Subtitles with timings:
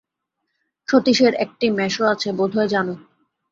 [0.87, 2.87] সতীশের একটি মেসো আছে, বোধ হয জান।